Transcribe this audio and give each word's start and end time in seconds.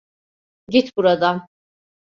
Git 0.67 0.97
buradan. 0.97 1.47